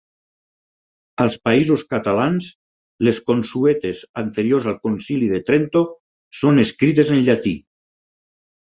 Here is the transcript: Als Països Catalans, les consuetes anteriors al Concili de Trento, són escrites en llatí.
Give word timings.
Als 1.25 1.35
Països 1.49 1.83
Catalans, 1.95 2.47
les 3.09 3.21
consuetes 3.33 4.03
anteriors 4.25 4.69
al 4.75 4.81
Concili 4.89 5.31
de 5.37 5.45
Trento, 5.53 5.87
són 6.43 6.67
escrites 6.69 7.17
en 7.19 7.27
llatí. 7.33 7.59